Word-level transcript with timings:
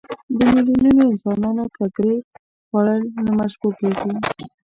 د 0.37 0.39
میلیونونو 0.53 1.03
انسانانو 1.11 1.63
ککرې 1.77 2.17
خوړل 2.67 3.01
نه 3.25 3.31
مشبوع 3.39 3.73
کېږي. 3.79 4.11